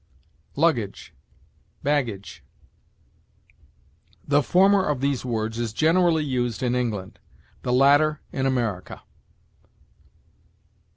[0.55, 1.13] LUGGAGE
[1.83, 2.43] BAGGAGE.
[4.27, 7.19] The former of these words is generally used in England,
[7.61, 9.03] the latter in America.